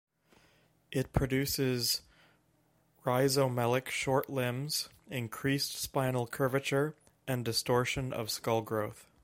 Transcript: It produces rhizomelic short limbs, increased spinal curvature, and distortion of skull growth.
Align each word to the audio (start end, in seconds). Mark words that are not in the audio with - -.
It 0.91 1.13
produces 1.13 2.01
rhizomelic 3.05 3.89
short 3.89 4.31
limbs, 4.31 4.89
increased 5.11 5.75
spinal 5.75 6.25
curvature, 6.25 6.95
and 7.27 7.45
distortion 7.45 8.11
of 8.11 8.31
skull 8.31 8.63
growth. 8.63 9.05